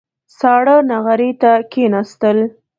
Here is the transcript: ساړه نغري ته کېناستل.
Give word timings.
ساړه 0.37 0.75
نغري 0.89 1.31
ته 1.41 1.51
کېناستل. 1.71 2.37